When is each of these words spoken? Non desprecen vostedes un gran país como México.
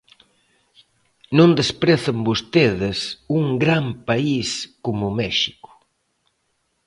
Non 1.37 1.49
desprecen 1.59 2.17
vostedes 2.29 2.99
un 3.39 3.45
gran 3.63 3.85
país 4.09 4.49
como 4.85 5.07
México. 5.21 5.69